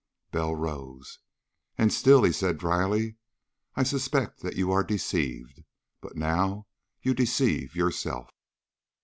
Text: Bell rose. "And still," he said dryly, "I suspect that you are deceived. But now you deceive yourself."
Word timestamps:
Bell 0.31 0.55
rose. 0.55 1.19
"And 1.77 1.93
still," 1.93 2.23
he 2.23 2.31
said 2.31 2.57
dryly, 2.57 3.17
"I 3.75 3.83
suspect 3.83 4.39
that 4.39 4.55
you 4.55 4.71
are 4.71 4.83
deceived. 4.83 5.61
But 6.01 6.15
now 6.17 6.65
you 7.03 7.13
deceive 7.13 7.75
yourself." 7.75 8.31